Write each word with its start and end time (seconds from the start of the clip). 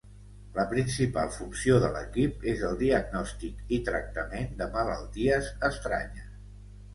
La 0.53 0.63
principal 0.69 1.27
funció 1.35 1.75
de 1.83 1.91
l'equip 1.97 2.47
és 2.53 2.63
el 2.69 2.79
diagnòstic 2.79 3.61
i 3.77 3.79
tractament 3.91 4.49
de 4.63 4.71
malalties 4.79 5.53
estranyes. 5.71 6.35